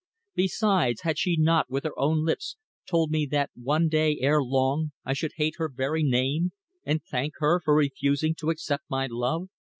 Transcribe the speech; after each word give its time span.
Besides, 0.33 1.01
had 1.01 1.19
she 1.19 1.37
not, 1.37 1.69
with 1.69 1.83
her 1.83 1.93
own 1.95 2.25
lips, 2.25 2.57
told 2.89 3.11
me 3.11 3.27
that 3.29 3.51
one 3.53 3.87
day 3.87 4.17
ere 4.19 4.41
long 4.41 4.93
I 5.05 5.13
should 5.13 5.33
hate 5.35 5.57
her 5.57 5.69
very 5.69 6.01
name, 6.01 6.53
and 6.83 7.03
thank 7.03 7.33
her 7.37 7.61
for 7.63 7.75
refusing 7.75 8.33
to 8.39 8.49
accept 8.49 8.85
my 8.89 9.05
love? 9.05 9.49